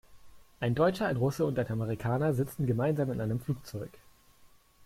[0.59, 3.91] Ein Deutscher, ein Russe und ein Amerikaner sitzen gemeinsam in einem Flugzeug.